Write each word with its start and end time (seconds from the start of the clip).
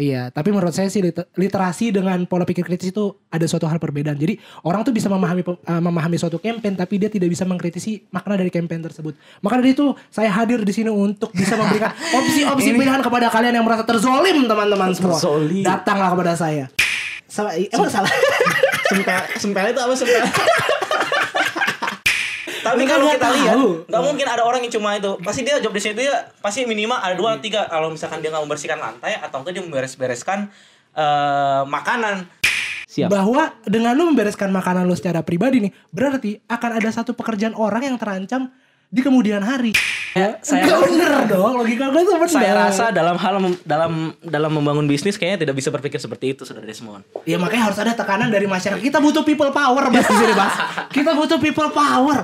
Iya, 0.00 0.32
tapi 0.32 0.48
menurut 0.48 0.72
saya 0.72 0.88
sih 0.88 1.04
liter- 1.04 1.28
literasi 1.36 1.92
dengan 1.92 2.24
pola 2.24 2.48
pikir 2.48 2.64
kritis 2.64 2.88
itu 2.88 3.12
ada 3.28 3.44
suatu 3.44 3.68
hal 3.68 3.76
perbedaan. 3.76 4.16
Jadi 4.16 4.40
orang 4.64 4.80
tuh 4.80 4.96
bisa 4.96 5.12
memahami 5.12 5.44
eh, 5.44 5.82
memahami 5.84 6.16
suatu 6.16 6.40
campaign 6.40 6.72
tapi 6.72 6.96
dia 6.96 7.12
tidak 7.12 7.28
bisa 7.28 7.44
mengkritisi 7.44 8.08
makna 8.08 8.40
dari 8.40 8.48
campaign 8.48 8.80
tersebut. 8.80 9.12
Maka 9.44 9.60
dari 9.60 9.76
itu 9.76 9.92
saya 10.08 10.32
hadir 10.32 10.64
di 10.64 10.72
sini 10.72 10.88
untuk 10.88 11.28
bisa 11.36 11.52
memberikan 11.60 11.92
opsi-opsi 12.18 12.72
pilihan 12.72 13.04
kepada 13.04 13.28
kalian 13.28 13.60
yang 13.60 13.66
merasa 13.68 13.84
terzolim 13.84 14.48
teman-teman 14.48 14.96
semua. 14.96 15.20
Terzolim. 15.20 15.60
Datanglah 15.68 16.16
kepada 16.16 16.32
saya. 16.32 16.64
Salah, 17.28 17.52
emang 17.54 17.92
salah. 17.92 18.10
Sempel, 18.90 19.22
sempel 19.38 19.64
itu 19.70 19.78
apa 19.78 19.94
sempel? 19.94 20.18
Tapi 22.60 22.84
Mereka 22.84 22.92
kalau 22.92 23.06
kita 23.10 23.28
lihat, 23.32 23.56
tahu. 23.56 23.70
nggak 23.88 24.02
mungkin 24.04 24.26
ada 24.28 24.42
orang 24.44 24.60
yang 24.62 24.72
cuma 24.72 24.96
itu. 24.96 25.10
Pasti 25.24 25.40
dia 25.42 25.56
job 25.58 25.72
desk 25.72 25.96
itu 25.96 26.04
dia 26.04 26.28
pasti 26.44 26.68
minimal 26.68 27.00
ada 27.00 27.14
dua 27.16 27.40
tiga. 27.40 27.64
Kalau 27.66 27.88
misalkan 27.88 28.20
dia 28.20 28.28
nggak 28.28 28.44
membersihkan 28.44 28.78
lantai 28.78 29.16
atau 29.16 29.40
enggak 29.40 29.52
dia 29.56 29.64
memberes-bereskan 29.64 30.52
eh, 30.94 31.62
makanan. 31.64 32.28
Siap. 32.90 33.06
Bahwa 33.06 33.54
dengan 33.62 33.94
lu 33.94 34.10
membereskan 34.10 34.50
makanan 34.50 34.82
lu 34.82 34.98
secara 34.98 35.22
pribadi 35.22 35.62
nih, 35.62 35.72
berarti 35.94 36.42
akan 36.50 36.70
ada 36.82 36.90
satu 36.90 37.14
pekerjaan 37.14 37.54
orang 37.54 37.86
yang 37.86 37.96
terancam 37.96 38.50
di 38.90 39.00
kemudian 39.00 39.38
hari. 39.40 39.70
Ya, 40.10 40.42
saya 40.42 40.66
Enggak 40.66 40.78
bener 40.90 41.12
dong, 41.30 41.54
logika 41.54 41.86
gue 41.88 42.02
tuh 42.02 42.18
bener. 42.18 42.34
saya 42.34 42.52
rasa 42.52 42.90
dalam 42.90 43.14
hal 43.14 43.38
mem- 43.38 43.62
dalam 43.62 43.92
dalam 44.18 44.50
membangun 44.50 44.90
bisnis 44.90 45.14
kayaknya 45.14 45.46
tidak 45.46 45.54
bisa 45.54 45.70
berpikir 45.70 46.02
seperti 46.02 46.34
itu 46.34 46.42
saudara 46.42 46.66
Desmond. 46.66 47.06
Ya 47.22 47.38
makanya 47.38 47.70
harus 47.70 47.78
ada 47.78 47.94
tekanan 47.94 48.26
dari 48.26 48.50
masyarakat. 48.50 48.82
Kita 48.82 48.98
butuh 48.98 49.22
people 49.22 49.54
power 49.54 49.86
Bas 49.86 50.02
di 50.02 50.14
sini. 50.18 50.34
Kita 50.90 51.14
butuh 51.14 51.38
people 51.38 51.70
power. 51.70 52.18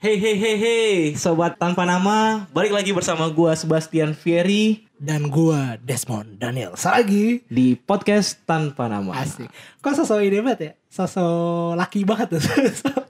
Hey 0.00 0.16
hey 0.16 0.32
hey 0.32 0.56
hey, 0.56 0.92
sobat 1.12 1.60
tanpa 1.60 1.84
nama, 1.84 2.48
balik 2.56 2.72
lagi 2.72 2.88
bersama 2.88 3.28
gua 3.28 3.52
Sebastian 3.52 4.16
Fieri 4.16 4.88
Dan 4.96 5.28
gua 5.28 5.76
Desmond 5.76 6.40
Daniel. 6.40 6.72
Lagi 6.72 7.44
di 7.52 7.76
podcast 7.76 8.40
tanpa 8.48 8.88
nama. 8.88 9.12
asik. 9.20 9.52
Kok 9.84 9.92
sosok 10.00 10.24
ini 10.24 10.40
banget 10.40 10.60
ya? 10.64 10.72
Sosok 10.88 11.76
laki 11.76 12.08
banget 12.08 12.32
tuh. 12.32 12.40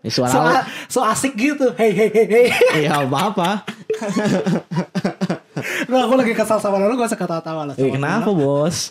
Ya, 0.03 0.11
suara 0.19 0.67
so, 0.91 0.99
so 0.99 1.07
asik 1.07 1.39
gitu. 1.39 1.71
Hey 1.79 1.95
hey 1.95 2.11
hey 2.11 2.27
hey. 2.27 2.47
Iya 2.83 3.07
apa 3.07 3.19
apa? 3.23 3.51
Lu 5.87 5.95
aku 6.11 6.19
lagi 6.19 6.35
kesal 6.35 6.59
sama 6.59 6.83
lu, 6.83 6.99
gak 6.99 7.15
usah 7.15 7.21
ketawa-tawa 7.23 7.71
lah. 7.71 7.75
Eh, 7.79 7.87
kenapa 7.87 8.35
bos? 8.35 8.91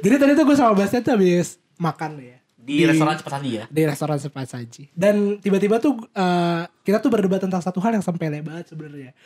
Jadi 0.00 0.16
tadi 0.16 0.32
tuh 0.32 0.48
gue 0.48 0.56
sama 0.56 0.72
Bastian 0.72 1.04
tuh 1.04 1.12
habis 1.12 1.60
makan 1.76 2.24
ya. 2.24 2.40
Di, 2.56 2.88
restoran 2.88 3.20
cepat 3.20 3.32
saji 3.36 3.50
ya? 3.60 3.64
di 3.68 3.82
restoran 3.84 4.16
cepat 4.16 4.48
saji. 4.48 4.88
Dan 4.96 5.36
tiba-tiba 5.44 5.76
tuh 5.76 6.08
eh, 6.16 6.64
kita 6.84 7.00
tuh 7.00 7.08
berdebat 7.08 7.40
tentang 7.40 7.64
satu 7.64 7.80
hal 7.80 7.96
yang 7.96 8.04
sampai 8.04 8.44
banget 8.44 8.68
sebenarnya. 8.68 9.16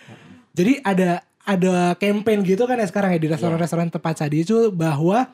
Jadi 0.55 0.79
ada 0.81 1.27
ada 1.43 1.97
campaign 1.99 2.47
gitu 2.47 2.65
kan 2.65 2.79
ya 2.79 2.87
sekarang 2.87 3.17
ya 3.17 3.21
di 3.21 3.29
restoran-restoran 3.29 3.91
cepat 3.91 4.15
saji 4.25 4.47
itu 4.47 4.71
bahwa 4.71 5.27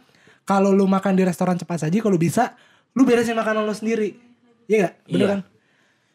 kalau 0.48 0.72
lu 0.72 0.88
makan 0.88 1.14
di 1.18 1.24
restoran 1.26 1.60
cepat 1.60 1.84
saji 1.84 2.00
kalau 2.00 2.16
bisa 2.16 2.56
lu 2.96 3.04
beresin 3.04 3.36
makanan 3.36 3.66
lu 3.68 3.74
sendiri. 3.76 4.16
Iya 4.64 4.88
gak? 4.88 4.94
Bener 5.10 5.20
Iya. 5.20 5.32
kan? 5.36 5.40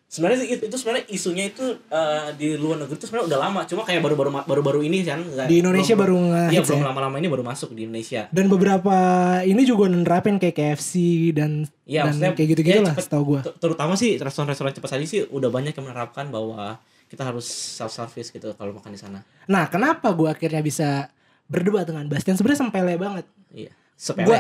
Sebenarnya 0.10 0.42
itu, 0.42 0.66
itu 0.66 0.74
sebenarnya 0.74 1.06
isunya 1.06 1.46
itu 1.48 1.62
eh, 1.86 2.34
di 2.34 2.58
luar 2.58 2.82
negeri 2.82 2.98
itu 2.98 3.06
sebenarnya 3.06 3.30
udah 3.30 3.40
lama, 3.40 3.62
cuma 3.64 3.86
kayak 3.86 4.02
baru-baru 4.02 4.42
baru-baru 4.42 4.80
ini 4.82 5.06
kan 5.06 5.22
Di 5.46 5.62
Indonesia 5.62 5.94
baru 5.94 6.18
Iya, 6.50 6.66
belum 6.66 6.82
ya? 6.82 6.86
lama-lama 6.90 7.16
ini 7.16 7.30
baru 7.30 7.46
masuk 7.46 7.78
di 7.78 7.86
Indonesia. 7.86 8.26
Dan 8.34 8.50
beberapa 8.50 8.98
ini 9.46 9.62
juga 9.64 9.86
nerapin 9.86 10.42
kayak 10.42 10.58
KFC 10.58 10.94
dan 11.32 11.70
Iya, 11.86 12.10
dan 12.10 12.34
kayak 12.34 12.58
gitu-gitu 12.58 12.82
ya, 12.82 12.90
lah 12.90 12.98
setahu 12.98 13.38
gua. 13.38 13.42
ter- 13.46 13.54
Terutama 13.62 13.94
sih 13.94 14.18
restoran-restoran 14.18 14.74
cepat 14.74 14.90
saji 14.92 15.06
sih 15.06 15.22
udah 15.26 15.48
banyak 15.48 15.78
yang 15.78 15.86
menerapkan 15.86 16.26
bahwa 16.28 16.82
kita 17.06 17.22
harus 17.22 17.46
self 17.46 17.90
service 17.90 18.30
gitu 18.30 18.50
kalau 18.54 18.74
makan 18.74 18.90
di 18.90 18.98
sana. 18.98 19.22
Nah, 19.46 19.70
kenapa 19.70 20.10
gua 20.12 20.34
akhirnya 20.34 20.62
bisa 20.62 21.14
berdebat 21.46 21.86
dengan 21.86 22.06
Bastian 22.06 22.34
sebenarnya 22.34 22.66
sempele 22.66 22.98
banget. 22.98 23.26
Iya. 23.50 23.74
Sepele. 23.94 24.26
Gua 24.26 24.40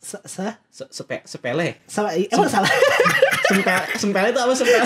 se, 0.00 0.16
se, 0.24 0.42
Se- 0.72 0.88
sepe- 0.90 1.22
sepele. 1.22 1.84
salah, 1.84 2.16
emang 2.16 2.48
salah. 2.48 2.66
Sempel, 3.50 3.82
sempel 3.98 4.30
itu 4.30 4.38
apa 4.38 4.54
sempel? 4.54 4.80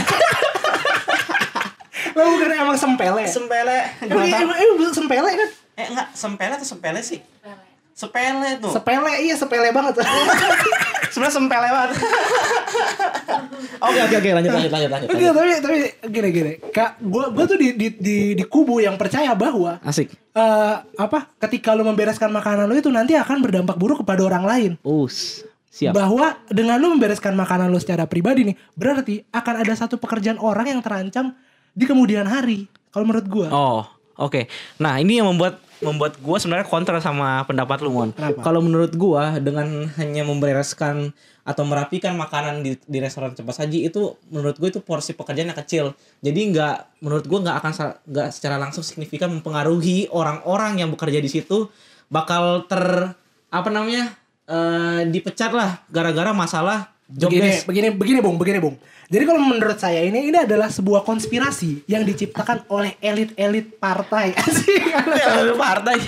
Lo 2.17 2.23
bukan 2.31 2.49
emang 2.49 2.79
sempele. 2.79 3.25
sempele. 3.27 3.79
Emang, 4.01 4.25
emang, 4.25 4.57
emang 4.57 4.95
sempele 4.95 5.31
kan? 5.35 5.51
Eh 5.75 5.87
enggak, 5.91 6.09
sempele 6.15 6.55
atau 6.55 6.65
sempele 6.65 7.03
sih? 7.03 7.19
Sepele 7.95 8.59
tuh. 8.59 8.73
Sepele 8.73 9.13
iya 9.23 9.37
sepele 9.37 9.69
banget. 9.71 10.01
Sebenarnya 11.15 11.31
sempele 11.31 11.69
banget. 11.69 11.91
Oke 13.79 13.99
oke 14.03 14.15
oke 14.19 14.31
lanjut 14.35 14.51
lanjut 14.51 14.73
lanjut 14.73 14.91
lanjut. 14.91 15.09
Oke, 15.13 15.25
tapi 15.31 15.51
tapi 15.63 15.77
gini 16.11 16.29
gini. 16.33 16.53
Kak, 16.73 16.99
gua 16.99 17.31
gua 17.31 17.45
tuh 17.45 17.55
di 17.55 17.77
di 17.77 17.95
di, 17.95 18.17
di 18.35 18.45
kubu 18.45 18.81
yang 18.81 18.97
percaya 18.99 19.31
bahwa 19.37 19.79
Asik. 19.85 20.11
Eh 20.35 20.77
apa? 20.99 21.31
Ketika 21.39 21.73
lu 21.73 21.87
membereskan 21.87 22.29
makanan 22.29 22.67
lu 22.67 22.77
itu 22.77 22.91
nanti 22.91 23.15
akan 23.15 23.39
berdampak 23.41 23.79
buruk 23.79 24.03
kepada 24.03 24.27
orang 24.27 24.45
lain. 24.45 24.73
Us. 24.83 25.47
Siap. 25.75 25.91
Bahwa 25.91 26.39
dengan 26.47 26.79
lu 26.79 26.95
membereskan 26.95 27.35
makanan 27.35 27.67
lu 27.67 27.83
secara 27.83 28.07
pribadi 28.07 28.47
nih, 28.47 28.57
berarti 28.79 29.27
akan 29.35 29.55
ada 29.67 29.75
satu 29.75 29.99
pekerjaan 29.99 30.39
orang 30.39 30.71
yang 30.71 30.81
terancam 30.83 31.35
di 31.75 31.83
kemudian 31.83 32.31
hari. 32.31 32.71
Kalau 32.95 33.03
menurut 33.03 33.27
gua. 33.27 33.49
Oh, 33.51 33.83
oke. 34.23 34.47
Nah, 34.79 35.03
ini 35.03 35.19
yang 35.19 35.27
membuat 35.35 35.64
membuat 35.85 36.17
gua 36.19 36.41
sebenarnya 36.41 36.67
kontra 36.67 36.99
sama 36.99 37.45
pendapat 37.45 37.85
lu, 37.85 37.93
Mon. 37.93 38.11
Kalau 38.41 38.65
menurut 38.65 38.93
gua 38.97 39.37
dengan 39.39 39.89
hanya 40.01 40.25
membereskan 40.25 41.13
atau 41.45 41.63
merapikan 41.69 42.17
makanan 42.17 42.65
di, 42.65 42.81
di 42.89 42.99
restoran 43.05 43.37
cepat 43.37 43.61
saji 43.61 43.85
itu 43.85 44.17
menurut 44.33 44.57
gue 44.57 44.73
itu 44.73 44.81
porsi 44.81 45.13
pekerjaan 45.13 45.53
yang 45.53 45.61
kecil. 45.61 45.85
Jadi 46.25 46.41
nggak 46.57 47.05
menurut 47.05 47.25
gua 47.29 47.39
nggak 47.45 47.57
akan 47.61 47.73
nggak 48.09 48.29
secara 48.33 48.57
langsung 48.57 48.81
signifikan 48.81 49.29
mempengaruhi 49.29 50.09
orang-orang 50.09 50.81
yang 50.81 50.89
bekerja 50.89 51.21
di 51.21 51.29
situ 51.29 51.69
bakal 52.09 52.65
ter 52.65 53.13
apa 53.53 53.69
namanya? 53.69 54.17
eh 54.45 55.09
dipecat 55.09 55.57
lah 55.57 55.81
gara-gara 55.89 56.37
masalah 56.37 56.94
job 57.09 57.29
begini, 57.31 57.51
desk. 57.53 57.65
begini, 57.69 57.89
begini, 57.93 58.19
Bung, 58.25 58.37
begini, 58.41 58.59
Bung. 58.61 58.77
Jadi 59.05 59.25
kalau 59.29 59.41
menurut 59.45 59.77
saya 59.77 60.01
ini 60.01 60.33
ini 60.33 60.39
adalah 60.49 60.73
sebuah 60.73 61.05
konspirasi 61.05 61.85
yang 61.85 62.09
diciptakan 62.09 62.65
oleh 62.73 62.97
elit-elit 63.05 63.77
partai. 63.77 64.33
Ya, 65.15 65.53
partai. 65.55 65.99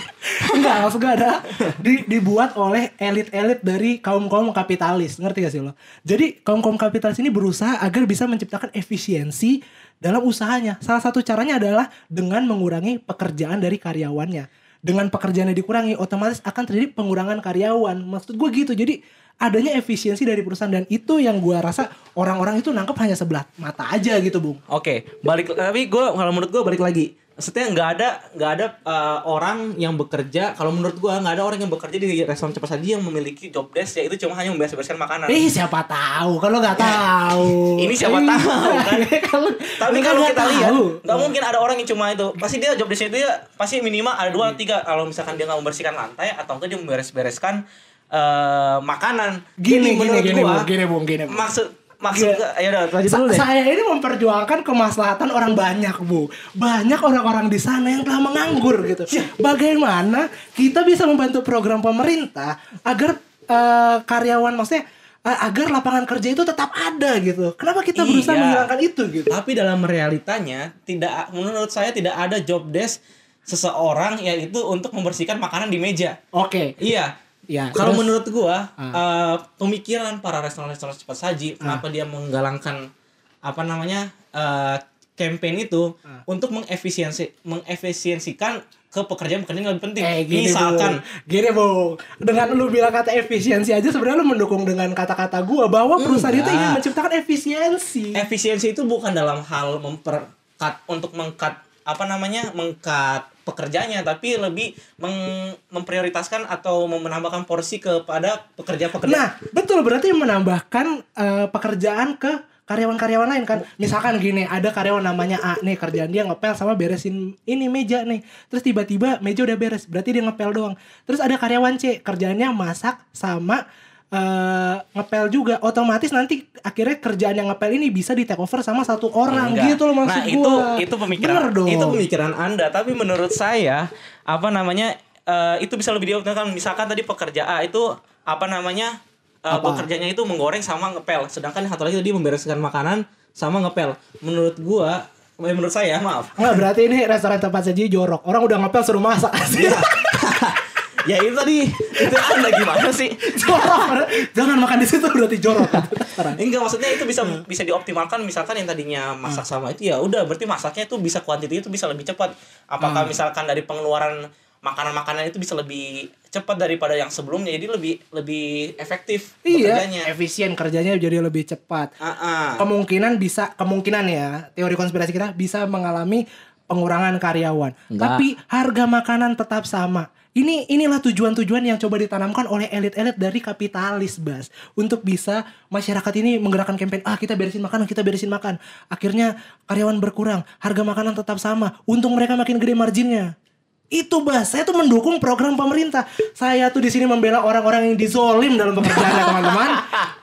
Enggak, 0.55 0.77
maksud 0.87 0.99
gue 1.03 1.13
ada 1.13 1.43
di, 1.83 2.07
dibuat 2.07 2.55
oleh 2.55 2.95
elit-elit 2.97 3.61
dari 3.61 3.99
kaum-kaum 3.99 4.51
kapitalis. 4.55 5.19
Ngerti 5.19 5.39
gak 5.43 5.53
sih 5.53 5.63
lo? 5.63 5.75
Jadi 6.07 6.41
kaum-kaum 6.41 6.79
kapitalis 6.79 7.19
ini 7.19 7.29
berusaha 7.29 7.83
agar 7.83 8.07
bisa 8.07 8.25
menciptakan 8.27 8.71
efisiensi 8.73 9.63
dalam 9.99 10.23
usahanya. 10.25 10.79
Salah 10.81 11.03
satu 11.03 11.21
caranya 11.21 11.59
adalah 11.59 11.91
dengan 12.07 12.47
mengurangi 12.47 13.03
pekerjaan 13.03 13.61
dari 13.61 13.77
karyawannya. 13.77 14.49
Dengan 14.87 15.11
pekerjaannya 15.11 15.57
dikurangi, 15.57 15.95
otomatis 15.99 16.39
akan 16.47 16.63
terjadi 16.63 16.95
pengurangan 16.95 17.43
karyawan. 17.43 17.97
Maksud 18.07 18.39
gue 18.39 18.49
gitu. 18.55 18.73
Jadi 18.77 19.03
adanya 19.37 19.77
efisiensi 19.77 20.25
dari 20.25 20.41
perusahaan 20.41 20.73
dan 20.73 20.89
itu 20.89 21.21
yang 21.21 21.37
gue 21.39 21.57
rasa 21.61 21.93
orang-orang 22.17 22.65
itu 22.65 22.73
nangkep 22.73 22.97
hanya 23.05 23.17
sebelah 23.17 23.45
mata 23.61 23.85
aja 23.93 24.17
gitu, 24.17 24.41
Bung. 24.41 24.59
Oke, 24.73 25.05
balik 25.21 25.53
tapi 25.53 25.87
gue 25.87 26.05
kalau 26.17 26.33
menurut 26.33 26.51
gue 26.53 26.63
balik 26.65 26.81
lagi. 26.81 27.13
Maksudnya 27.37 27.69
nggak 27.69 27.89
ada 28.01 28.09
nggak 28.33 28.51
ada 28.57 28.67
uh, 28.81 29.21
orang 29.29 29.77
yang 29.77 29.93
bekerja. 29.93 30.57
Kalau 30.57 30.73
menurut 30.73 30.97
gue 30.97 31.13
nggak 31.13 31.37
ada 31.37 31.45
orang 31.45 31.61
yang 31.61 31.69
bekerja 31.69 32.01
di 32.01 32.25
restoran 32.25 32.57
cepat 32.57 32.81
saji 32.81 32.97
yang 32.97 33.05
memiliki 33.05 33.53
job 33.53 33.69
desk 33.77 34.01
ya 34.01 34.09
itu 34.09 34.25
cuma 34.25 34.33
hanya 34.41 34.57
memberes-bereskan 34.57 34.97
makanan. 34.97 35.29
Eh 35.29 35.45
siapa 35.53 35.85
tahu 35.85 36.41
kalau 36.41 36.65
nggak 36.65 36.81
tahu. 36.81 37.77
Ini 37.85 37.93
siapa 37.93 38.25
tahu, 38.25 38.49
kan? 38.89 38.99
kalau 39.29 39.53
Tapi 39.53 39.99
kalau 40.01 40.25
kita 40.25 40.45
lihat, 40.49 40.73
tahu. 40.73 41.05
nggak 41.05 41.19
mungkin 41.21 41.43
ada 41.45 41.59
orang 41.61 41.77
yang 41.77 41.89
cuma 41.93 42.09
itu. 42.09 42.25
Pasti 42.41 42.57
dia 42.57 42.73
job 42.73 42.89
desknya 42.89 43.13
itu 43.13 43.19
ya 43.29 43.33
pasti 43.61 43.85
minimal 43.85 44.17
ada 44.17 44.33
dua 44.33 44.57
tiga. 44.57 44.81
Kalau 44.81 45.05
misalkan 45.05 45.37
dia 45.37 45.45
nggak 45.45 45.61
membersihkan 45.61 45.93
lantai 45.93 46.33
atau 46.33 46.57
enggak 46.57 46.73
dia 46.73 46.81
memberes-bereskan 46.81 47.69
eh, 48.09 48.79
makanan. 48.81 49.43
Gini, 49.57 49.95
gini, 49.95 49.99
menurut 49.99 50.23
gini, 50.23 50.41
gua, 50.41 50.63
gini, 50.63 50.85
Bung, 50.85 51.05
gini, 51.05 51.25
Bung. 51.25 51.37
Maksud 51.37 51.67
maksud 51.97 52.29
Gini. 52.29 52.61
ya 52.61 52.69
udah 52.69 52.83
lanjut 52.93 53.09
Sa- 53.09 53.19
dulu 53.19 53.29
deh. 53.29 53.39
saya 53.39 53.63
ini 53.65 53.83
memperjuangkan 53.83 54.59
kemaslahatan 54.63 55.29
orang 55.29 55.53
banyak, 55.53 55.97
Bu. 56.03 56.29
Banyak 56.53 57.01
orang-orang 57.01 57.49
di 57.49 57.57
sana 57.57 57.89
yang 57.89 58.03
telah 58.03 58.21
menganggur 58.21 58.85
gitu. 58.85 59.09
Bagaimana 59.41 60.29
kita 60.53 60.83
bisa 60.83 61.05
membantu 61.05 61.41
program 61.41 61.81
pemerintah 61.81 62.61
agar 62.83 63.17
eh, 63.43 63.97
karyawan 64.03 64.53
maksudnya 64.53 64.85
agar 65.23 65.67
lapangan 65.73 66.05
kerja 66.05 66.29
itu 66.31 66.43
tetap 66.43 66.71
ada 66.71 67.19
gitu. 67.19 67.51
Kenapa 67.55 67.83
kita 67.83 68.03
berusaha 68.03 68.31
Iya. 68.31 68.43
menghilangkan 68.45 68.79
itu 68.81 69.03
gitu? 69.13 69.27
Tapi 69.27 69.51
dalam 69.55 69.83
realitanya 69.83 70.71
tidak 70.83 71.31
menurut 71.31 71.67
saya 71.67 71.91
tidak 71.91 72.15
ada 72.15 72.39
job 72.39 72.71
desk 72.71 73.03
seseorang 73.43 74.19
yaitu 74.19 74.59
untuk 74.61 74.91
membersihkan 74.91 75.39
makanan 75.39 75.67
di 75.67 75.79
meja. 75.79 76.19
Oke. 76.31 76.75
Iya. 76.77 77.19
Ya, 77.47 77.71
Kalau 77.71 77.91
terus? 77.91 78.01
menurut 78.01 78.27
gua 78.29 78.69
eh, 78.77 79.37
pemikiran 79.57 80.19
para 80.19 80.39
restoran-restoran 80.41 80.93
cepat 80.93 81.15
saji 81.17 81.55
kenapa 81.55 81.87
dia 81.87 82.03
menggalangkan 82.03 82.91
apa 83.39 83.63
namanya 83.63 84.07
eh, 84.31 84.77
campaign 85.13 85.63
itu 85.63 85.95
Ah. 86.03 86.21
untuk 86.25 86.53
mengefisiensi 86.53 87.33
mengefisiensikan 87.43 88.61
ke 88.87 89.01
pekerjaan-pekerjaan 89.03 89.61
yang 89.63 89.73
lebih 89.73 89.85
penting. 89.87 90.03
Eh 90.03 90.25
gini 90.25 90.49
Misalkan 90.49 90.99
Bung. 90.99 91.27
Gini 91.27 91.51
Bung 91.51 91.91
Dengan 92.19 92.47
lu 92.51 92.67
bilang 92.67 92.89
kata 92.91 93.13
efisiensi 93.13 93.69
aja 93.71 93.85
sebenarnya 93.87 94.19
lu 94.19 94.27
mendukung 94.27 94.65
dengan 94.65 94.89
kata-kata 94.91 95.41
gua 95.43 95.69
Bahwa 95.69 95.97
perusahaan 95.97 96.33
itu 96.33 96.43
Enggak. 96.43 96.57
ingin 96.57 96.71
menciptakan 96.75 97.13
efisiensi 97.15 98.05
efisiensi 98.13 98.67
itu 98.73 98.83
bukan 98.83 99.13
dalam 99.13 99.41
hal 99.43 99.79
memperkat 99.79 100.81
untuk 100.87 101.13
mengkat 101.13 101.55
apa 101.83 102.05
namanya 102.05 102.51
mengkat 102.51 103.29
pekerjanya 103.47 104.03
tapi 104.03 104.35
lebih 104.35 104.75
meng- 104.99 105.55
memprioritaskan 105.71 106.51
atau 106.51 106.91
menambahkan 106.91 107.47
porsi 107.47 107.79
kepada 107.79 108.43
pekerja-pekerja. 108.59 109.15
Nah 109.15 109.29
betul 109.55 109.87
berarti 109.87 110.11
menambahkan 110.11 110.87
eh, 111.15 111.47
pekerjaan 111.47 112.19
ke 112.19 112.43
karyawan-karyawan 112.67 113.31
lain 113.31 113.45
kan? 113.47 113.63
Misalkan 113.79 114.19
gini 114.19 114.43
ada 114.43 114.75
karyawan 114.75 115.07
namanya 115.07 115.39
A 115.39 115.55
nih 115.63 115.79
kerjaan 115.79 116.11
dia 116.11 116.27
ngepel 116.27 116.59
sama 116.59 116.75
beresin 116.75 117.39
ini 117.47 117.71
meja 117.71 118.03
nih. 118.03 118.27
Terus 118.51 118.67
tiba-tiba 118.67 119.23
meja 119.23 119.47
udah 119.47 119.55
beres 119.55 119.87
berarti 119.87 120.19
dia 120.19 120.27
ngepel 120.27 120.51
doang. 120.51 120.75
Terus 121.07 121.23
ada 121.23 121.39
karyawan 121.39 121.79
C 121.79 122.03
kerjaannya 122.03 122.51
masak 122.51 122.99
sama 123.15 123.71
eh, 124.07 124.77
ngepel 124.95 125.25
juga 125.29 125.59
otomatis 125.61 126.11
nanti 126.11 126.47
akhirnya 126.63 126.97
kerjaan 126.99 127.35
yang 127.35 127.49
ngepel 127.51 127.71
ini 127.75 127.91
bisa 127.91 128.15
di 128.15 128.23
take 128.23 128.39
over 128.39 128.63
sama 128.63 128.87
satu 128.87 129.11
orang 129.11 129.55
Enggak. 129.55 129.75
gitu 129.75 129.83
loh 129.91 129.95
maksud 129.99 130.23
nah, 130.23 130.27
gua 130.27 130.35
itu 130.35 130.53
itu 130.87 130.95
pemikiran 130.95 131.35
Bener 131.35 131.51
dong. 131.53 131.69
itu 131.69 131.85
pemikiran 131.85 132.33
Anda, 132.35 132.67
tapi 132.71 132.95
menurut 132.95 133.35
saya 133.35 133.91
apa 134.23 134.49
namanya 134.51 134.95
eh, 135.27 135.57
itu 135.63 135.75
bisa 135.75 135.91
lebih 135.91 136.15
dioptimalkan. 136.15 136.55
Misalkan 136.55 136.87
tadi 136.87 137.03
pekerja 137.03 137.47
A 137.51 137.67
itu 137.67 137.83
apa 138.23 138.47
namanya 138.47 138.99
eh, 139.43 139.51
Apa? 139.51 139.75
bekerjanya 139.75 140.07
itu 140.07 140.23
menggoreng 140.23 140.63
sama 140.63 140.95
ngepel, 140.95 141.27
sedangkan 141.27 141.67
yang 141.67 141.73
satu 141.75 141.83
lagi 141.87 141.99
tadi 141.99 142.15
membereskan 142.15 142.59
makanan 142.59 143.03
sama 143.35 143.59
ngepel. 143.67 143.99
Menurut 144.23 144.57
gua 144.63 145.07
menurut 145.37 145.69
saya 145.69 146.01
maaf 146.01 146.33
Enggak 146.33 146.55
berarti 146.57 146.89
ini 146.89 147.05
restoran 147.05 147.37
tempat 147.37 147.69
saji 147.69 147.93
jorok 147.93 148.25
orang 148.25 148.41
udah 148.49 148.57
ngepel 148.57 148.81
suruh 148.81 149.05
masak 149.05 149.29
Iya. 149.53 149.77
ya 151.11 151.17
itu 151.23 151.35
tadi. 151.35 151.59
Itu 151.71 152.17
anda 152.17 152.49
gimana 152.51 152.91
sih? 152.91 153.09
Jorok 153.15 154.07
jangan 154.35 154.57
makan 154.59 154.79
di 154.83 154.87
situ 154.87 155.07
berarti 155.07 155.39
jorok. 155.39 155.71
Enggak 156.43 156.61
maksudnya 156.63 156.91
itu 156.93 157.05
bisa 157.07 157.23
bisa 157.47 157.63
dioptimalkan. 157.63 158.23
Misalkan 158.27 158.59
yang 158.59 158.69
tadinya 158.69 159.15
masak 159.15 159.47
sama 159.47 159.73
itu 159.73 159.89
ya 159.91 160.03
udah 160.03 160.27
berarti 160.27 160.45
masaknya 160.45 160.85
itu 160.91 160.97
bisa 160.99 161.23
kuantiti 161.23 161.63
itu 161.63 161.69
bisa 161.71 161.87
lebih 161.87 162.05
cepat. 162.05 162.35
Apakah 162.67 163.07
misalkan 163.07 163.47
dari 163.47 163.63
pengeluaran 163.63 164.29
makanan-makanan 164.57 165.31
itu 165.31 165.39
bisa 165.39 165.55
lebih 165.55 166.11
cepat 166.33 166.59
daripada 166.59 166.99
yang 166.99 167.13
sebelumnya? 167.13 167.55
Jadi 167.55 167.67
lebih 167.71 167.95
lebih 168.11 168.75
efektif 168.81 169.39
iya 169.47 169.79
bekerjanya. 169.79 170.03
efisien 170.11 170.51
kerjanya 170.59 170.93
jadi 170.99 171.23
lebih 171.23 171.47
cepat. 171.47 171.95
Ah, 172.03 172.11
ah. 172.11 172.49
kemungkinan 172.59 173.23
bisa 173.23 173.55
kemungkinan 173.55 174.05
ya 174.11 174.29
teori 174.59 174.75
konspirasi 174.75 175.15
kita 175.15 175.37
bisa 175.37 175.65
mengalami 175.71 176.27
pengurangan 176.67 177.17
karyawan. 177.19 177.73
Enggak. 177.89 178.03
tapi 178.03 178.27
harga 178.51 178.85
makanan 178.85 179.33
tetap 179.39 179.65
sama. 179.65 180.11
Ini 180.37 180.69
inilah 180.69 181.01
tujuan-tujuan 181.01 181.65
yang 181.65 181.81
coba 181.81 181.97
ditanamkan 181.97 182.45
oleh 182.45 182.69
elit-elit 182.69 183.17
dari 183.17 183.41
kapitalis 183.41 184.21
bas. 184.21 184.53
Untuk 184.77 185.01
bisa 185.01 185.49
masyarakat 185.73 186.13
ini 186.21 186.37
menggerakkan 186.37 186.77
campaign 186.77 187.01
ah 187.09 187.17
kita 187.17 187.33
beresin 187.33 187.65
makanan 187.65 187.89
kita 187.89 188.05
beresin 188.05 188.29
makan. 188.29 188.61
Akhirnya 188.93 189.41
karyawan 189.65 189.97
berkurang 189.97 190.45
harga 190.61 190.83
makanan 190.85 191.17
tetap 191.17 191.41
sama 191.41 191.81
untung 191.89 192.13
mereka 192.13 192.37
makin 192.37 192.61
gede 192.61 192.77
marginnya. 192.77 193.41
Itu 193.89 194.27
bas. 194.27 194.53
Saya 194.53 194.69
tuh 194.69 194.77
mendukung 194.77 195.17
program 195.23 195.57
pemerintah. 195.57 196.05
Saya 196.37 196.69
tuh 196.69 196.85
di 196.85 196.93
sini 196.93 197.09
membela 197.09 197.41
orang-orang 197.41 197.89
yang 197.89 197.97
dizolim 197.97 198.61
dalam 198.61 198.77
pekerjaannya 198.77 199.25
teman-teman. 199.25 199.71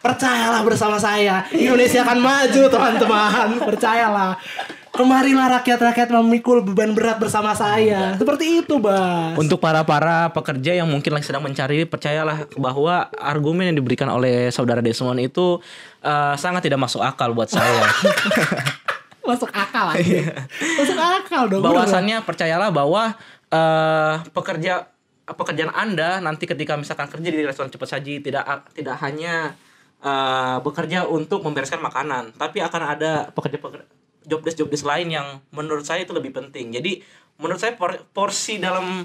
Percayalah 0.03 0.61
bersama 0.61 1.01
saya. 1.01 1.47
Indonesia 1.49 2.03
akan 2.05 2.19
maju 2.21 2.63
teman-teman. 2.69 3.47
Percayalah 3.65 4.37
kemarilah 4.93 5.59
rakyat-rakyat 5.59 6.13
memikul 6.21 6.61
beban 6.61 6.93
berat 6.93 7.17
bersama 7.17 7.57
saya. 7.57 8.13
Seperti 8.13 8.61
itu 8.61 8.77
bas. 8.77 9.33
Untuk 9.33 9.57
para 9.57 9.81
para 9.81 10.29
pekerja 10.29 10.77
yang 10.77 10.85
mungkin 10.85 11.17
lagi 11.17 11.25
sedang 11.25 11.41
mencari, 11.41 11.89
percayalah 11.89 12.45
bahwa 12.61 13.09
argumen 13.17 13.73
yang 13.73 13.77
diberikan 13.81 14.05
oleh 14.13 14.53
saudara 14.53 14.85
Desmond 14.85 15.17
itu 15.17 15.57
eh, 16.05 16.35
sangat 16.37 16.69
tidak 16.69 16.77
masuk 16.77 17.01
akal 17.01 17.33
buat 17.33 17.49
saya. 17.49 17.89
masuk 19.29 19.49
akal 19.49 19.97
aja. 19.97 20.45
Masuk 20.77 20.99
akal 21.01 21.43
dong 21.49 21.65
bener. 21.65 21.73
bahwasannya 21.73 22.17
percayalah 22.21 22.69
bahwa 22.69 23.17
eh, 23.49 24.15
pekerja 24.29 24.93
pekerjaan 25.23 25.73
anda 25.73 26.21
nanti 26.21 26.45
ketika 26.45 26.77
misalkan 26.77 27.09
kerja 27.09 27.33
di 27.33 27.41
restoran 27.41 27.73
cepat 27.73 27.97
saji 27.97 28.21
tidak 28.21 28.45
tidak 28.77 29.01
hanya 29.01 29.57
eh, 30.05 30.57
bekerja 30.61 31.09
untuk 31.09 31.41
membereskan 31.41 31.81
makanan 31.81 32.37
tapi 32.37 32.61
akan 32.61 32.81
ada 32.93 33.33
pekerja 33.33 33.57
pekerja 34.23 34.29
job 34.29 34.41
desk 34.41 34.57
job 34.57 34.69
desk 34.69 34.85
lain 34.85 35.11
yang 35.11 35.27
menurut 35.51 35.83
saya 35.83 36.01
itu 36.01 36.11
lebih 36.11 36.31
penting 36.31 36.71
jadi 36.71 37.03
menurut 37.35 37.59
saya 37.59 37.75
por- 37.75 37.99
porsi 38.09 38.57
dalam 38.57 39.03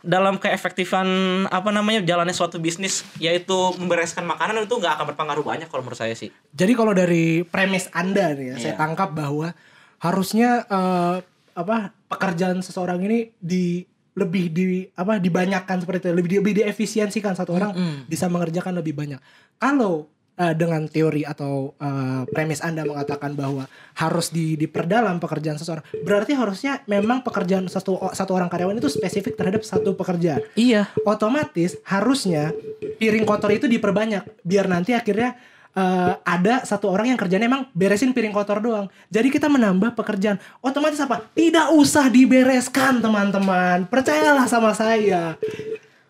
dalam 0.00 0.40
keefektifan 0.40 1.04
apa 1.46 1.68
namanya 1.68 2.00
jalannya 2.00 2.32
suatu 2.32 2.56
bisnis 2.56 3.04
yaitu 3.18 3.52
membereskan 3.76 4.24
makanan 4.24 4.64
itu 4.64 4.72
nggak 4.72 4.96
akan 4.96 5.06
berpengaruh 5.12 5.44
banyak 5.44 5.68
kalau 5.68 5.84
menurut 5.84 5.98
saya 5.98 6.16
sih 6.16 6.32
Jadi 6.50 6.72
kalau 6.72 6.92
dari 6.92 7.42
premis 7.42 7.90
Anda 7.90 8.32
nih 8.32 8.46
ya, 8.46 8.56
saya 8.56 8.74
Iya. 8.74 8.80
tangkap 8.80 9.12
bahwa 9.12 9.52
harusnya 9.98 10.64
eh, 10.64 11.16
apa 11.52 11.92
pekerjaan 12.08 12.64
seseorang 12.64 13.02
ini 13.02 13.36
di 13.36 13.84
lebih 14.10 14.48
di 14.48 14.64
apa 14.90 15.16
dibanyakan 15.16 15.84
seperti 15.84 16.00
itu, 16.02 16.16
lebih 16.16 16.30
lebih 16.40 16.54
diefisiensikan 16.56 17.36
satu 17.36 17.52
orang 17.52 17.76
bisa 18.06 18.26
mengerjakan 18.26 18.74
lebih 18.74 18.92
banyak. 18.92 19.20
Kalau 19.56 20.08
eh, 20.40 20.54
dengan 20.56 20.88
teori 20.88 21.28
atau 21.28 21.76
eh, 21.76 22.24
premis 22.32 22.64
Anda 22.64 22.88
mengatakan 22.88 23.36
bahwa 23.36 23.68
harus 24.00 24.32
di 24.32 24.56
diperdalam 24.56 25.20
pekerjaan 25.20 25.60
seseorang, 25.60 25.84
berarti 26.00 26.32
harusnya 26.32 26.80
memang 26.88 27.20
pekerjaan 27.20 27.68
satu 27.68 28.00
satu 28.16 28.32
orang 28.32 28.48
karyawan 28.48 28.80
itu 28.80 28.88
spesifik 28.88 29.36
terhadap 29.36 29.60
satu 29.60 29.92
pekerjaan 29.92 30.40
iya 30.56 30.88
otomatis 31.04 31.76
harusnya 31.84 32.56
piring 32.96 33.28
kotor 33.28 33.52
itu 33.52 33.68
diperbanyak 33.68 34.24
biar 34.40 34.66
nanti 34.66 34.96
akhirnya 34.96 35.36
eh, 35.76 36.12
ada 36.24 36.64
satu 36.64 36.88
orang 36.90 37.12
yang 37.14 37.18
kerjanya 37.20 37.46
emang 37.46 37.68
beresin 37.74 38.10
piring 38.10 38.34
kotor 38.34 38.58
doang. 38.58 38.86
Jadi 39.10 39.28
kita 39.30 39.46
menambah 39.46 39.94
pekerjaan. 39.94 40.38
Otomatis 40.62 40.98
apa? 41.02 41.22
Tidak 41.34 41.74
usah 41.74 42.10
dibereskan 42.10 42.98
teman-teman. 42.98 43.86
Percayalah 43.86 44.46
sama 44.50 44.74
saya. 44.74 45.38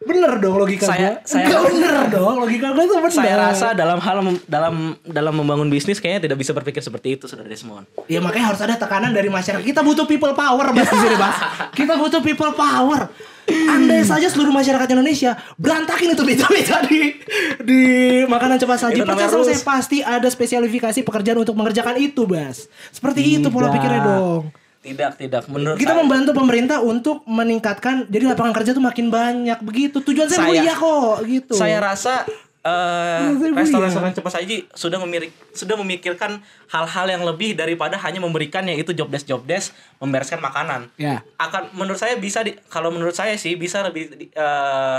Bener 0.00 0.40
dong 0.40 0.56
logika 0.56 0.88
Saya- 0.88 1.20
gue. 1.20 1.28
saya- 1.28 1.44
Enggak 1.44 1.60
bener 1.68 1.94
dong 2.08 2.40
logika 2.40 2.72
gue 2.72 2.84
itu 2.84 2.96
bener. 2.96 3.12
saya 3.12 3.34
rasa 3.36 3.66
dalam 3.72 4.00
hal 4.00 4.16
dalam 4.46 4.74
dalam 5.02 5.34
membangun 5.34 5.68
bisnis 5.68 6.00
kayaknya 6.00 6.24
tidak 6.24 6.40
bisa 6.40 6.56
berpikir 6.56 6.80
seperti 6.80 7.14
itu 7.14 7.28
saudara 7.28 7.44
Desmond 7.44 7.84
Ya 8.08 8.16
makanya 8.18 8.48
harus 8.48 8.60
ada 8.60 8.74
tekanan 8.74 9.12
dari 9.12 9.28
masyarakat. 9.28 9.60
Kita 9.60 9.80
butuh 9.80 10.08
people 10.08 10.32
power 10.32 10.72
di 10.72 10.80
sini, 10.80 11.14
Bas. 11.14 11.36
Kita 11.70 11.94
butuh 11.94 12.20
people 12.20 12.48
power. 12.50 13.12
Andai 13.50 14.00
saja 14.00 14.26
seluruh 14.26 14.50
masyarakat 14.50 14.88
Indonesia 14.88 15.34
berantakin 15.56 16.14
itu 16.14 16.22
meja-meja 16.22 16.80
di 16.82 17.18
di 17.60 17.80
makanan 18.24 18.56
cepat 18.56 18.78
saji. 18.80 19.02
Percaya 19.02 19.26
sama 19.26 19.44
saya 19.44 19.60
pasti 19.60 19.98
ada 20.00 20.26
spesialifikasi 20.26 21.02
pekerjaan 21.02 21.38
untuk 21.38 21.52
mengerjakan 21.52 21.98
itu, 21.98 22.24
Bas. 22.24 22.72
Seperti 22.88 23.36
itu 23.36 23.46
pola 23.46 23.68
Tidak. 23.68 23.74
pikirnya 23.76 24.00
dong. 24.02 24.42
Tidak 24.80 25.20
tidak 25.20 25.44
menurut 25.46 25.76
Kita 25.76 25.92
saya- 25.92 26.00
membantu 26.00 26.30
pemerintah 26.32 26.80
untuk 26.80 27.20
meningkatkan 27.24 28.08
jadi 28.08 28.32
lapangan 28.32 28.56
kerja 28.56 28.72
tuh 28.72 28.80
makin 28.80 29.12
banyak 29.12 29.60
begitu. 29.60 30.00
Tujuan 30.00 30.24
saya, 30.24 30.40
Saya- 30.40 30.48
mulia 30.50 30.74
kok 30.74 31.16
gitu. 31.24 31.52
Saya 31.52 31.78
rasa 31.78 32.24
eh, 32.60 33.20
saya 33.32 33.52
restoran-restoran 33.54 34.12
cepat 34.12 34.32
saji 34.36 34.68
sudah 34.72 35.00
memiliki 35.00 35.32
sudah 35.52 35.76
memikirkan 35.76 36.40
hal-hal 36.66 37.06
yang 37.08 37.24
lebih 37.24 37.52
daripada 37.54 37.96
hanya 37.96 38.20
memberikan 38.20 38.64
yaitu 38.64 38.92
job 38.92 39.08
desk 39.08 39.24
job 39.24 39.44
desk 39.44 39.72
membereskan 39.96 40.40
makanan. 40.40 40.88
ya. 40.96 41.24
Akan 41.36 41.72
menurut 41.72 41.96
saya 41.96 42.16
bisa 42.16 42.40
di, 42.40 42.56
kalau 42.68 42.88
menurut 42.88 43.12
saya 43.12 43.36
sih 43.36 43.56
bisa 43.56 43.80
lebih 43.80 44.12
eh, 44.28 44.98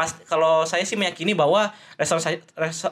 pas 0.00 0.16
kalau 0.24 0.64
saya 0.64 0.80
sih 0.80 0.96
meyakini 0.96 1.36
bahwa 1.36 1.68
restoran 1.94 2.40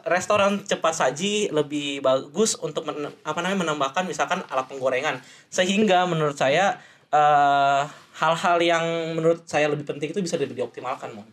restoran 0.04 0.52
cepat 0.62 0.92
saji 0.92 1.48
lebih 1.48 2.04
bagus 2.04 2.52
untuk 2.58 2.84
men- 2.84 3.08
apa 3.22 3.40
namanya 3.40 3.64
menambahkan 3.64 4.04
misalkan 4.04 4.44
alat 4.44 4.68
penggorengan 4.68 5.16
sehingga 5.48 6.04
menurut 6.04 6.36
saya 6.36 6.76
eh, 7.08 7.82
hal-hal 8.14 8.58
yang 8.60 8.84
menurut 9.16 9.40
saya 9.42 9.72
lebih 9.72 9.88
penting 9.88 10.12
itu 10.12 10.20
bisa 10.20 10.36
lebih 10.36 10.52
dioptimalkan 10.54 11.16
mon. 11.16 11.24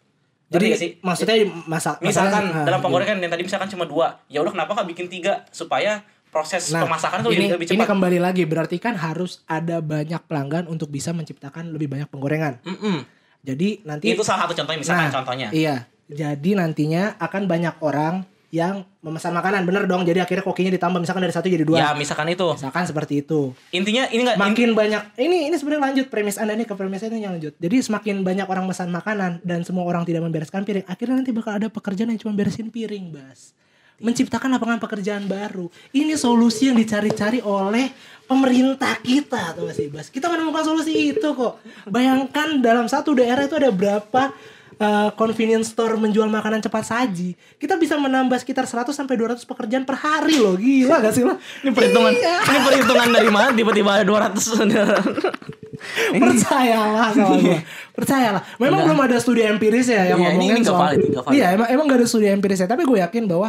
Jadi 0.46 0.67
sih? 0.77 0.91
maksudnya 1.01 1.36
masa 1.65 2.00
misalkan 2.00 2.48
masalahnya- 2.48 2.63
dalam 2.63 2.79
ah, 2.79 2.84
penggorengan 2.86 3.17
yang 3.17 3.34
tadi 3.34 3.44
misalkan 3.44 3.67
cuma 3.67 3.84
dua 3.84 4.22
ya 4.29 4.39
udah 4.39 4.53
kenapa 4.53 4.72
nggak 4.72 4.89
bikin 4.94 5.08
tiga 5.12 5.44
supaya 5.51 6.00
proses 6.29 6.70
Nah, 6.70 6.84
pemasakan 6.86 7.24
itu 7.24 7.29
ini, 7.32 7.36
lebih, 7.36 7.51
lebih 7.58 7.65
ini 7.65 7.74
cepat 7.75 7.88
kembali 7.91 8.20
lagi 8.22 8.44
berarti 8.46 8.77
kan 8.77 8.94
harus 8.94 9.41
ada 9.48 9.79
banyak 9.79 10.22
pelanggan 10.24 10.67
untuk 10.67 10.88
bisa 10.88 11.12
menciptakan 11.12 11.72
lebih 11.72 11.88
banyak 11.88 12.08
penggorengan. 12.08 12.62
Mm-mm. 12.63 12.98
Jadi 13.46 13.86
nanti 13.86 14.10
itu 14.10 14.25
salah 14.25 14.50
satu 14.50 14.58
contohnya 14.58 14.80
misalkan 14.82 15.08
Nah, 15.08 15.14
contohnya 15.14 15.48
Iya. 15.54 15.86
Jadi 16.06 16.58
nantinya 16.58 17.18
akan 17.18 17.46
banyak 17.46 17.75
orang 17.82 18.25
yang 18.54 18.88
memesan 19.04 19.36
makanan 19.36 19.68
bener 19.68 19.84
dong. 19.84 20.08
Jadi 20.08 20.24
akhirnya 20.24 20.46
kokinya 20.46 20.72
ditambah 20.72 21.02
misalkan 21.04 21.22
dari 21.28 21.36
satu 21.36 21.52
jadi 21.52 21.66
dua. 21.68 21.75
ya 21.75 21.90
misalkan 21.92 22.30
itu 22.32 22.46
Misalkan 22.56 22.88
seperti 22.88 23.20
itu. 23.25 23.52
intinya 23.75 24.08
ini 24.08 24.22
nggak 24.24 24.38
Makin 24.40 24.70
banyak 24.72 25.02
ini 25.20 25.52
ini 25.52 25.56
sebenarnya 25.60 25.84
lanjut 25.92 26.06
premis 26.08 26.40
Anda 26.40 26.56
nih 26.56 26.64
ke 26.64 26.74
premis 26.78 27.04
ini 27.04 27.20
yang 27.20 27.36
lanjut. 27.36 27.54
Jadi 27.60 27.75
semakin 27.84 28.24
banyak 28.24 28.48
orang 28.48 28.64
memesan 28.70 28.90
makanan 28.94 29.44
dan 29.44 29.68
semua 29.68 29.84
orang 29.84 30.08
tidak 30.08 30.24
membereskan 30.24 30.64
piring, 30.64 30.88
akhirnya 30.88 31.20
nanti 31.20 31.36
bakal 31.36 31.58
ada 31.60 31.68
pekerjaan 31.68 32.16
yang 32.16 32.22
cuma 32.22 32.32
beresin 32.32 32.72
piring, 32.72 33.12
Bas. 33.12 33.52
Menciptakan 33.98 34.52
lapangan 34.52 34.78
pekerjaan 34.78 35.24
baru. 35.24 35.66
Ini 35.90 36.16
solusi 36.16 36.68
yang 36.68 36.75
dicari-cari 36.75 37.40
oleh 37.40 37.90
pemerintah 38.24 39.00
kita 39.00 39.54
tuh 39.54 39.66
Mas 39.66 39.78
Ibas. 39.78 40.08
Kita 40.08 40.28
menemukan 40.28 40.64
solusi 40.64 40.92
itu 41.12 41.30
kok. 41.30 41.60
Bayangkan 41.86 42.60
dalam 42.60 42.86
satu 42.86 43.14
daerah 43.14 43.44
itu 43.44 43.56
ada 43.56 43.70
berapa 43.70 44.36
uh, 44.75 45.10
convenience 45.14 45.72
store 45.72 45.96
menjual 45.96 46.28
makanan 46.28 46.60
cepat 46.60 46.84
saji. 46.84 47.40
Kita 47.56 47.75
bisa 47.75 47.96
menambah 47.96 48.36
sekitar 48.36 48.66
100 48.66 48.92
sampai 48.92 49.16
200 49.16 49.40
pekerjaan 49.42 49.84
per 49.84 49.96
hari 49.96 50.36
loh. 50.36 50.56
Gila 50.56 51.00
gak 51.00 51.14
sih 51.14 51.24
lo? 51.24 51.40
Ini 51.62 51.72
perhitungan 51.72 52.12
Iya. 52.12 52.36
ini 52.44 52.60
perhitungan 52.62 53.08
dari 53.10 53.30
mana 53.30 53.50
tiba-tiba 53.52 53.90
ada 53.96 54.04
200 54.04 54.36
Percayalah 56.16 57.12
sama 57.12 57.36
gue. 57.38 57.60
Percayalah. 57.94 58.42
Memang 58.58 58.80
belum 58.86 59.00
ada 59.02 59.16
studi 59.20 59.44
empiris 59.44 59.88
ya 59.88 60.12
yang 60.12 60.20
Iya, 60.20 60.30
ngomongin 60.34 60.56
ini 60.56 60.66
soal. 60.66 60.80
valid, 60.82 61.00
ini 61.02 61.16
valid. 61.16 61.36
Iya, 61.36 61.46
emang 61.54 61.68
emang 61.70 61.86
gak 61.88 62.00
ada 62.00 62.08
studi 62.08 62.28
empiris 62.28 62.60
ya. 62.60 62.68
Tapi 62.68 62.84
gue 62.84 62.98
yakin 63.00 63.24
bahwa 63.28 63.48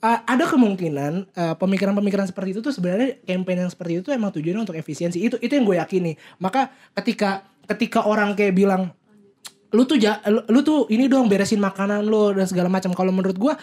uh, 0.00 0.18
ada 0.24 0.44
kemungkinan 0.48 1.12
uh, 1.36 1.54
pemikiran-pemikiran 1.56 2.28
seperti 2.28 2.56
itu 2.56 2.60
tuh 2.60 2.72
sebenarnya 2.74 3.20
campaign 3.24 3.68
yang 3.68 3.70
seperti 3.72 3.92
itu 4.00 4.02
tuh 4.10 4.14
emang 4.16 4.32
tujuannya 4.32 4.62
untuk 4.64 4.76
efisiensi. 4.76 5.20
Itu 5.20 5.36
itu 5.40 5.52
yang 5.52 5.64
gue 5.68 5.76
yakini. 5.78 6.12
Maka 6.40 6.72
ketika 6.96 7.44
ketika 7.70 8.02
orang 8.04 8.34
kayak 8.34 8.56
bilang 8.56 8.90
lu 9.70 9.86
tuh 9.86 9.96
ja, 10.02 10.18
lu, 10.26 10.42
lu 10.50 10.60
tuh 10.66 10.90
ini 10.90 11.06
dong 11.06 11.30
beresin 11.30 11.62
makanan 11.62 12.02
lu 12.02 12.34
dan 12.34 12.46
segala 12.50 12.66
macam. 12.66 12.90
Kalau 12.90 13.14
menurut 13.14 13.38
gua 13.38 13.54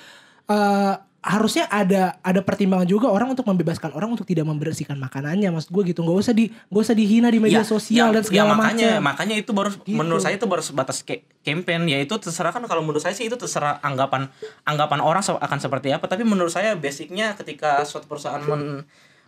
eh, 0.47 0.93
harusnya 1.17 1.65
ada 1.67 2.21
ada 2.21 2.39
pertimbangan 2.39 2.87
juga 2.87 3.09
orang 3.09 3.33
untuk 3.33 3.43
membebaskan 3.43 3.91
orang 3.91 4.13
untuk 4.13 4.23
tidak 4.23 4.47
membersihkan 4.47 4.95
makanannya. 4.95 5.49
Maksud 5.49 5.73
gue 5.73 5.83
gitu. 5.91 6.05
Nggak 6.05 6.17
usah 6.23 6.33
di 6.37 6.47
nggak 6.49 6.83
usah 6.87 6.95
dihina 6.95 7.27
di 7.27 7.39
media 7.41 7.61
Ya, 7.61 7.67
sosial 7.67 8.13
ya, 8.13 8.15
dan 8.15 8.23
segala 8.23 8.53
ya, 8.53 8.55
makanya 8.55 8.89
macam. 8.95 9.05
makanya 9.11 9.35
itu 9.35 9.51
baru 9.51 9.69
menurut 9.89 10.21
saya 10.21 10.37
itu 10.37 10.45
baru 10.45 10.63
sebatas 10.63 11.01
ke- 11.01 11.25
campaign 11.41 11.87
yaitu 11.87 12.15
terserah 12.15 12.51
kan 12.51 12.61
kalau 12.63 12.83
menurut 12.83 12.99
saya 12.99 13.15
sih 13.15 13.25
itu 13.25 13.35
terserah 13.35 13.79
anggapan 13.81 14.27
anggapan 14.63 14.99
orang 14.99 15.23
akan 15.23 15.59
seperti 15.59 15.89
apa 15.89 16.05
tapi 16.05 16.27
menurut 16.27 16.51
saya 16.51 16.75
basicnya 16.75 17.33
ketika 17.33 17.81
suatu 17.83 18.05
perusahaan 18.05 18.43
men- 18.43 18.83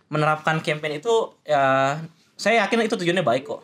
menerapkan 0.08 0.60
campaign 0.60 1.00
itu 1.00 1.12
ya 1.42 1.96
saya 2.36 2.64
yakin 2.64 2.84
itu 2.84 2.96
tujuannya 2.96 3.22
baik 3.22 3.44
kok 3.46 3.60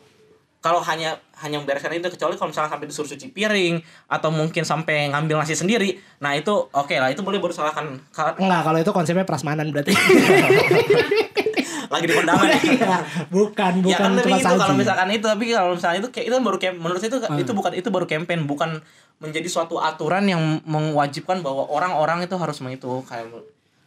kalau 0.57 0.81
hanya 0.81 1.15
hanya 1.37 1.61
membereskan 1.61 1.93
itu 1.93 2.09
kecuali 2.09 2.33
kalau 2.33 2.49
misalnya 2.49 2.73
sampai 2.73 2.87
disuruh 2.89 3.07
cuci 3.07 3.29
piring 3.29 3.75
atau 4.09 4.29
mungkin 4.33 4.65
sampai 4.65 5.13
ngambil 5.13 5.37
nasi 5.39 5.53
sendiri 5.53 5.95
nah 6.17 6.33
itu 6.33 6.49
oke 6.49 6.95
lah 6.97 7.13
itu 7.13 7.21
boleh 7.21 7.37
baru 7.37 7.53
salahkan 7.53 7.85
Ka- 8.09 8.35
Enggak, 8.41 8.61
kalau 8.65 8.79
itu 8.81 8.91
konsepnya 8.91 9.23
prasmanan 9.23 9.69
berarti. 9.69 9.93
lagi 11.87 12.03
di 12.03 12.13
kondangan 12.13 12.47
ya. 12.51 12.59
Iya, 12.59 12.97
bukan, 13.31 13.73
bukan 13.79 13.91
ya 13.91 13.97
kan 13.97 14.11
tapi 14.19 14.31
itu 14.35 14.43
kalau. 14.43 14.67
Hmm. 14.67 14.75
misalkan 14.75 15.07
itu 15.07 15.23
tapi 15.23 15.43
kalau 15.47 15.71
misalnya 15.71 15.97
itu 16.03 16.09
kayak 16.11 16.25
itu 16.27 16.35
baru 16.35 16.57
camp 16.59 16.75
menurut 16.83 16.99
saya 16.99 17.09
itu 17.09 17.19
itu 17.39 17.51
bukan 17.55 17.71
itu 17.73 17.87
baru 17.87 18.05
campaign 18.05 18.41
bukan 18.43 18.69
menjadi 19.17 19.47
suatu 19.47 19.79
aturan 19.79 20.27
yang 20.27 20.41
mewajibkan 20.67 21.39
bahwa 21.39 21.63
orang-orang 21.71 22.27
itu 22.27 22.35
harus 22.35 22.59
mengitu 22.59 23.01
kayak 23.07 23.31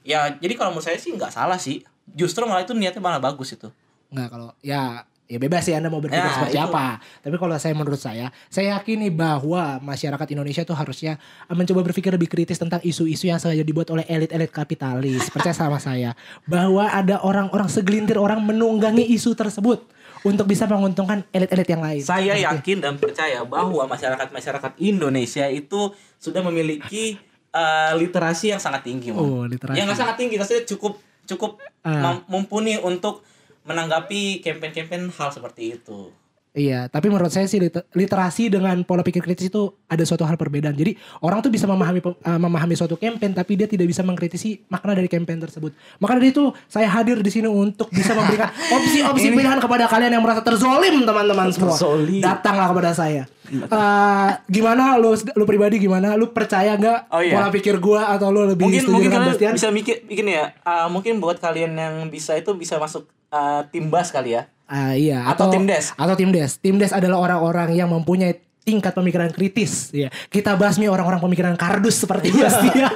ya 0.00 0.32
jadi 0.32 0.52
kalau 0.56 0.72
menurut 0.72 0.88
saya 0.88 0.96
sih 0.96 1.12
nggak 1.12 1.28
salah 1.28 1.60
sih 1.60 1.84
justru 2.08 2.48
malah 2.48 2.64
itu 2.64 2.72
niatnya 2.72 3.04
malah 3.04 3.20
bagus 3.20 3.52
itu 3.52 3.68
Enggak 4.10 4.32
kalau 4.32 4.50
ya 4.64 5.04
ya 5.30 5.38
bebas 5.38 5.62
sih 5.62 5.70
Anda 5.70 5.86
mau 5.86 5.98
berpikir 5.98 6.18
Ya, 6.20 6.34
seperti 6.34 6.58
itu. 6.58 6.66
apa. 6.66 6.86
Tapi 6.98 7.36
kalau 7.36 7.54
saya 7.54 7.70
menurut 7.72 7.96
saya, 7.96 8.26
saya 8.46 8.74
yakini 8.74 9.08
bahwa 9.08 9.78
masyarakat 9.80 10.26
Indonesia 10.28 10.60
tuh 10.60 10.74
harusnya 10.74 11.14
eh, 11.46 11.54
mencoba 11.54 11.80
berpikir 11.82 12.10
lebih 12.10 12.26
kritis 12.26 12.58
tentang 12.58 12.82
isu-isu 12.82 13.24
yang 13.24 13.38
sengaja 13.38 13.62
dibuat 13.62 13.86
oleh 13.88 14.02
elit-elit 14.04 14.50
kapitalis. 14.50 15.30
Percaya 15.30 15.54
sama 15.54 15.78
saya 15.78 16.18
bahwa 16.44 16.82
ada 16.84 17.20
orang-orang 17.20 17.66
segelintir 17.66 18.18
orang 18.18 18.42
menunggangi 18.42 19.06
isu 19.08 19.32
tersebut 19.32 19.86
untuk 20.20 20.44
bisa 20.44 20.66
menguntungkan 20.66 21.22
elit-elit 21.28 21.64
yang 21.66 21.80
lain. 21.80 22.02
saya 22.02 22.34
yakin 22.36 22.76
dan 22.78 22.94
percaya 22.96 23.40
bahwa 23.40 23.86
masyarakat 23.86 24.28
masyarakat 24.28 24.72
Indonesia 24.78 25.46
itu 25.46 25.88
sudah 26.16 26.42
memiliki 26.42 27.16
eh, 27.48 27.92
literasi 27.96 28.50
yang 28.50 28.58
sangat 28.58 28.82
tinggi. 28.82 29.10
Oh, 29.10 29.42
literasi. 29.42 29.74
yang 29.74 29.88
sangat 29.90 30.16
tinggi 30.16 30.34
maksudnya 30.34 30.66
cukup 30.66 30.98
cukup 31.24 31.62
Ah. 31.80 32.12
mem- 32.12 32.24
mumpuni 32.28 32.76
untuk 32.76 33.22
menanggapi 33.64 34.40
campaign-campaign 34.40 35.12
hal 35.12 35.30
seperti 35.30 35.74
itu 35.74 36.10
Iya, 36.50 36.90
tapi 36.90 37.06
menurut 37.06 37.30
saya 37.30 37.46
sih 37.46 37.62
liter- 37.62 37.86
literasi 37.94 38.50
dengan 38.50 38.74
pola 38.82 39.06
pikir 39.06 39.22
kritis 39.22 39.54
itu 39.54 39.70
ada 39.86 40.02
suatu 40.02 40.26
hal 40.26 40.34
perbedaan. 40.34 40.74
Jadi 40.74 40.98
orang 41.22 41.38
tuh 41.38 41.46
bisa 41.46 41.62
memahami 41.62 42.02
eh, 42.02 42.10
memahami 42.42 42.74
suatu 42.74 42.98
campaign, 42.98 43.30
tapi 43.30 43.54
dia 43.54 43.70
tidak 43.70 43.86
bisa 43.86 44.02
mengkritisi 44.02 44.66
makna 44.66 44.98
dari 44.98 45.06
campaign 45.06 45.38
tersebut. 45.38 45.70
Maka 46.02 46.18
dari 46.18 46.34
itu 46.34 46.50
saya 46.66 46.90
hadir 46.90 47.22
di 47.22 47.30
sini 47.30 47.46
untuk 47.46 47.86
bisa 47.88 48.18
memberikan 48.18 48.50
opsi-opsi 48.76 49.30
pilihan 49.30 49.62
kepada 49.62 49.86
kalian 49.86 50.10
yang 50.10 50.26
merasa 50.26 50.42
terzolim 50.42 51.06
teman-teman 51.06 51.54
semua. 51.54 51.70
Terzolim. 51.70 52.18
Datanglah 52.18 52.66
kepada 52.66 52.90
saya. 52.98 53.30
Eh, 53.46 54.30
gimana 54.50 54.98
lu 54.98 55.14
lu 55.14 55.44
pribadi 55.44 55.78
gimana? 55.78 56.18
Lu 56.18 56.34
percaya 56.34 56.74
nggak 56.74 57.14
Oh, 57.14 57.22
iya. 57.22 57.30
pola 57.30 57.54
pikir 57.54 57.78
gua 57.78 58.10
atau 58.10 58.26
lu 58.26 58.42
lebih 58.42 58.66
mungkin 58.66 58.82
setuju 58.82 58.94
mungkin 58.98 59.06
dengan 59.08 59.22
kalian 59.22 59.34
Bastian? 59.38 59.54
bisa 59.54 59.68
mikir 59.70 60.02
bikin 60.02 60.26
ya 60.26 60.50
uh, 60.62 60.86
mungkin 60.86 61.18
buat 61.18 61.38
kalian 61.38 61.74
yang 61.74 61.94
bisa 62.10 62.34
itu 62.34 62.50
bisa 62.54 62.74
masuk 62.74 63.06
uh, 63.30 63.62
tim 63.66 63.86
bas 63.86 64.08
kali 64.08 64.34
ya? 64.34 64.46
Ah, 64.64 64.94
iya 64.94 65.26
Atau 65.26 65.50
tim 65.50 65.64
des. 65.64 65.90
atau 65.92 66.14
tim 66.14 66.30
des. 66.30 66.50
Tim 66.56 66.76
des 66.76 66.90
adalah 66.90 67.18
orang-orang 67.18 67.72
yang 67.72 67.88
mempunyai 67.88 68.38
tingkat 68.60 68.92
pemikiran 68.92 69.26
kritis 69.28 69.90
ya. 69.90 70.06
Kita 70.26 70.54
basmi 70.54 70.86
orang-orang 70.86 71.18
pemikiran 71.18 71.54
kardus 71.54 71.98
seperti 71.98 72.30
Bastian 72.36 72.86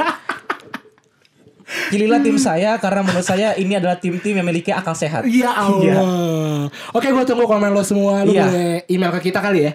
pilihlah 1.84 2.20
tim 2.20 2.36
saya 2.36 2.76
karena 2.76 3.00
menurut 3.02 3.24
saya 3.24 3.56
ini 3.56 3.74
adalah 3.74 3.96
tim-tim 3.96 4.30
yang 4.32 4.44
memiliki 4.44 4.70
akal 4.70 4.92
sehat. 4.92 5.24
Ya 5.26 5.50
Allah. 5.50 6.68
Oke 6.92 7.08
gue 7.08 7.24
tunggu 7.24 7.44
komen 7.44 7.72
lo 7.72 7.82
semua. 7.82 8.22
Lu 8.22 8.30
Iya. 8.30 8.44
boleh 8.46 8.70
email 8.86 9.10
ke 9.10 9.20
kita 9.24 9.40
kali 9.40 9.60
ya? 9.64 9.72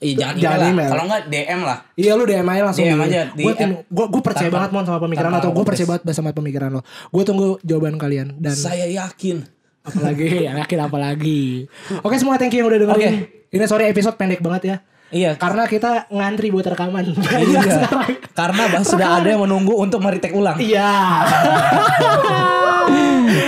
Ih, 0.00 0.14
jangan, 0.14 0.36
Jangan 0.38 0.58
email 0.58 0.72
email. 0.72 0.88
kalau 0.88 1.04
enggak 1.04 1.22
DM 1.26 1.60
lah. 1.60 1.78
Iya 1.94 2.12
lu 2.14 2.24
DM 2.24 2.46
aja 2.46 2.62
langsung. 2.62 2.84
DM 2.84 3.00
aja 3.02 3.20
Gue 3.30 3.52
gue 3.82 4.06
gue 4.08 4.22
percaya 4.22 4.46
tanpa- 4.46 4.56
banget 4.62 4.70
mon 4.72 4.84
sama 4.84 5.00
pemikiran 5.02 5.28
lo 5.28 5.36
atau 5.36 5.50
gue 5.50 5.64
percaya 5.64 5.86
banget 5.86 6.02
sama 6.12 6.30
pemikiran 6.30 6.70
lo. 6.70 6.80
Gue 7.10 7.22
tunggu 7.24 7.46
jawaban 7.60 7.96
kalian 7.96 8.36
dan 8.38 8.54
saya 8.54 8.86
yakin 8.86 9.44
apalagi 9.86 10.26
yakin 10.44 10.78
apalagi. 10.82 11.70
Oke 12.00 12.16
semua 12.16 12.34
thank 12.34 12.50
you 12.50 12.60
yang 12.60 12.68
udah 12.68 12.80
dengerin. 12.82 13.14
Ini 13.46 13.64
sorry 13.64 13.86
episode 13.86 14.14
pendek 14.14 14.40
banget 14.40 14.62
ya. 14.66 14.76
iya 15.06 15.30
Karena 15.32 15.64
kita 15.64 16.10
ngantri 16.10 16.50
buat 16.50 16.66
rekaman. 16.66 17.14
Iya. 17.14 17.62
sekarang. 17.78 18.10
karena 18.34 18.62
bah- 18.66 18.82
sudah 18.82 19.08
ada 19.16 19.28
yang 19.28 19.40
menunggu 19.40 19.72
untuk 19.72 20.02
meretek 20.02 20.34
ulang 20.34 20.58
Iya. 20.58 20.90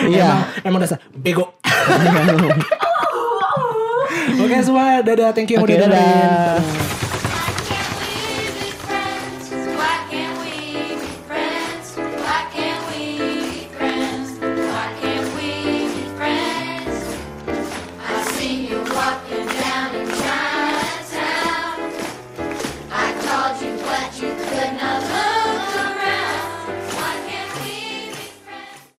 Iya. 0.09 0.31
Emang, 0.63 0.79
emang 0.79 0.81
dasar 0.81 0.99
bego. 1.13 1.55
Oke 4.39 4.57
semua 4.63 5.03
dadah 5.03 5.31
thank 5.33 5.51
you 5.51 5.57
yang 5.57 5.65
Oke, 5.65 5.75
udah 5.75 5.79
dengerin. 5.81 5.99
dadah. 5.99 6.55
Dadah. 6.57 6.88